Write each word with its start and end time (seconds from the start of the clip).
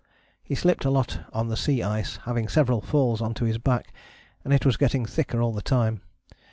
He 0.41 0.55
slipped 0.55 0.83
a 0.83 0.89
lot 0.89 1.19
on 1.31 1.49
the 1.49 1.55
sea 1.55 1.83
ice, 1.83 2.17
having 2.25 2.47
several 2.47 2.81
falls 2.81 3.21
on 3.21 3.35
to 3.35 3.45
his 3.45 3.59
back 3.59 3.93
and 4.43 4.51
it 4.51 4.65
was 4.65 4.75
getting 4.75 5.05
thicker 5.05 5.43
all 5.43 5.53
the 5.53 5.61
time. 5.61 6.01